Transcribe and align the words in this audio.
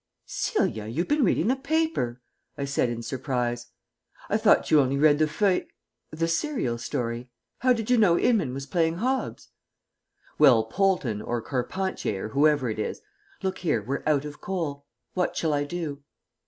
"Celia, 0.25 0.87
you've 0.87 1.07
been 1.09 1.23
reading 1.23 1.47
the 1.47 1.55
paper," 1.55 2.23
I 2.57 2.65
said 2.65 2.89
in 2.89 3.03
surprise. 3.03 3.67
"I 4.29 4.37
thought 4.37 4.71
you 4.71 4.79
only 4.79 4.97
read 4.97 5.19
the 5.19 5.27
feuill 5.27 5.67
the 6.09 6.27
serial 6.27 6.79
story. 6.79 7.29
How 7.59 7.71
did 7.71 7.91
you 7.91 7.99
know 7.99 8.17
Inman 8.17 8.51
was 8.51 8.65
playing 8.65 8.97
Hobbs?" 8.97 9.49
"Well, 10.39 10.63
Poulton 10.63 11.21
or 11.21 11.39
Carpentier 11.39 12.25
or 12.25 12.29
whoever 12.29 12.67
it 12.67 12.79
is. 12.79 13.03
Look 13.43 13.59
here, 13.59 13.83
we're 13.83 14.01
out 14.07 14.25
of 14.25 14.41
coal. 14.41 14.87
What 15.13 15.37
shall 15.37 15.53
I 15.53 15.65
do?" 15.65 16.01